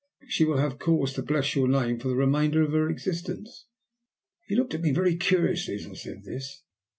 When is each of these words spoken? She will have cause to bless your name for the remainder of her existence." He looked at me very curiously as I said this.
She 0.27 0.45
will 0.45 0.57
have 0.57 0.79
cause 0.79 1.13
to 1.13 1.21
bless 1.21 1.53
your 1.55 1.67
name 1.67 1.99
for 1.99 2.07
the 2.07 2.15
remainder 2.15 2.63
of 2.63 2.71
her 2.71 2.89
existence." 2.89 3.67
He 4.47 4.55
looked 4.55 4.73
at 4.73 4.81
me 4.81 4.91
very 4.91 5.15
curiously 5.15 5.75
as 5.75 5.85
I 5.85 5.93
said 5.93 6.23
this. 6.23 6.63